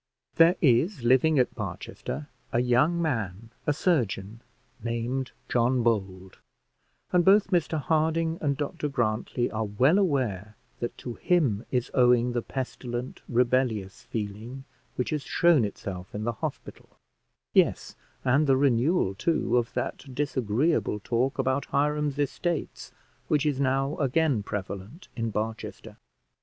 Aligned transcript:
There 0.37 0.55
is 0.61 1.03
living 1.03 1.37
at 1.37 1.53
Barchester, 1.53 2.27
a 2.51 2.59
young 2.59 2.99
man, 2.99 3.51
a 3.67 3.71
surgeon, 3.71 4.41
named 4.83 5.31
John 5.47 5.83
Bold, 5.83 6.39
and 7.11 7.23
both 7.23 7.51
Mr 7.51 7.79
Harding 7.79 8.39
and 8.41 8.57
Dr 8.57 8.89
Grantly 8.89 9.51
are 9.51 9.65
well 9.65 9.99
aware 9.99 10.55
that 10.79 10.97
to 10.97 11.13
him 11.13 11.67
is 11.69 11.91
owing 11.93 12.31
the 12.31 12.41
pestilent 12.41 13.21
rebellious 13.29 14.01
feeling 14.01 14.63
which 14.95 15.11
has 15.11 15.21
shown 15.21 15.63
itself 15.63 16.15
in 16.15 16.23
the 16.23 16.31
hospital; 16.31 16.89
yes, 17.53 17.95
and 18.25 18.47
the 18.47 18.57
renewal, 18.57 19.13
too, 19.13 19.55
of 19.55 19.71
that 19.75 20.15
disagreeable 20.15 20.99
talk 20.99 21.37
about 21.37 21.65
Hiram's 21.65 22.17
estates 22.17 22.91
which 23.27 23.45
is 23.45 23.59
now 23.59 23.95
again 23.99 24.41
prevalent 24.41 25.09
in 25.15 25.29
Barchester. 25.29 25.97